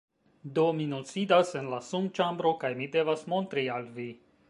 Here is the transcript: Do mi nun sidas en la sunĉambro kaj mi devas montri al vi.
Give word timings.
Do 0.55 0.63
mi 0.77 0.87
nun 0.93 1.05
sidas 1.09 1.53
en 1.61 1.71
la 1.75 1.83
sunĉambro 1.91 2.57
kaj 2.65 2.75
mi 2.83 2.91
devas 2.99 3.31
montri 3.35 3.71
al 3.79 3.91
vi. 4.01 4.13